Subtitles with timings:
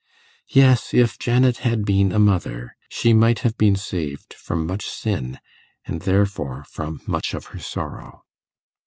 [0.47, 0.95] Yes!
[0.95, 5.37] if Janet had been a mother, she might have been saved from much sin,
[5.85, 8.23] and therefore from much of her sorrow.